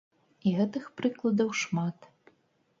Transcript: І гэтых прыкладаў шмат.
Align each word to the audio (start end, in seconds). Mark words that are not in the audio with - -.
І 0.47 0.53
гэтых 0.59 0.87
прыкладаў 1.03 1.55
шмат. 1.61 2.11